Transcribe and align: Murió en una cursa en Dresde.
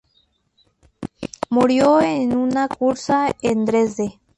Murió 1.51 2.01
en 2.01 2.35
una 2.35 2.67
cursa 2.67 3.35
en 3.43 3.65
Dresde. 3.65 4.19